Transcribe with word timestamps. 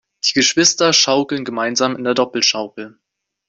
Die 0.23 0.33
Geschwister 0.33 0.93
schaukeln 0.93 1.45
gemeinsam 1.45 1.95
in 1.95 2.03
der 2.03 2.15
Doppelschaukel. 2.15 2.97